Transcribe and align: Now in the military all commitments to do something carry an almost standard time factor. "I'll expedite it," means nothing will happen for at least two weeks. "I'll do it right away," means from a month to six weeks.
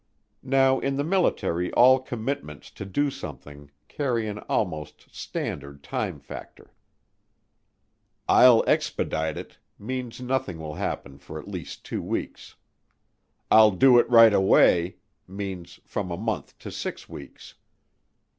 Now 0.41 0.79
in 0.79 0.97
the 0.97 1.03
military 1.03 1.71
all 1.73 1.99
commitments 1.99 2.71
to 2.71 2.85
do 2.85 3.11
something 3.11 3.69
carry 3.87 4.27
an 4.27 4.39
almost 4.49 5.05
standard 5.15 5.83
time 5.83 6.19
factor. 6.19 6.73
"I'll 8.27 8.63
expedite 8.65 9.37
it," 9.37 9.59
means 9.77 10.19
nothing 10.19 10.57
will 10.57 10.73
happen 10.73 11.19
for 11.19 11.37
at 11.39 11.47
least 11.47 11.85
two 11.85 12.01
weeks. 12.01 12.55
"I'll 13.51 13.69
do 13.69 13.99
it 13.99 14.09
right 14.09 14.33
away," 14.33 14.95
means 15.27 15.79
from 15.85 16.09
a 16.09 16.17
month 16.17 16.57
to 16.57 16.71
six 16.71 17.07
weeks. 17.07 17.53